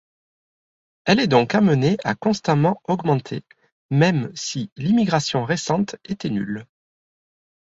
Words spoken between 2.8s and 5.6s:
augmenter, même si l'immigration